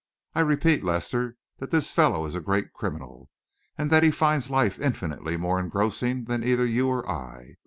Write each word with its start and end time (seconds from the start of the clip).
I 0.33 0.39
repeat, 0.39 0.83
Lester, 0.83 1.37
that 1.59 1.69
this 1.69 1.91
fellow 1.91 2.25
is 2.25 2.33
a 2.33 2.39
great 2.41 2.73
criminal, 2.73 3.29
and 3.77 3.91
that 3.91 4.01
he 4.01 4.09
finds 4.09 4.49
life 4.49 4.79
infinitely 4.79 5.37
more 5.37 5.59
engrossing 5.59 6.23
than 6.25 6.43
either 6.43 6.65
you 6.65 6.87
or 6.89 7.07
I. 7.07 7.57